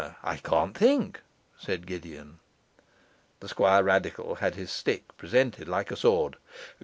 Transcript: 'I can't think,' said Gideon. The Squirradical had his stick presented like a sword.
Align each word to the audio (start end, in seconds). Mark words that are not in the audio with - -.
'I 0.23 0.37
can't 0.37 0.75
think,' 0.75 1.21
said 1.59 1.85
Gideon. 1.85 2.39
The 3.39 3.45
Squirradical 3.47 4.39
had 4.39 4.55
his 4.55 4.71
stick 4.71 5.15
presented 5.15 5.67
like 5.67 5.91
a 5.91 5.95
sword. 5.95 6.37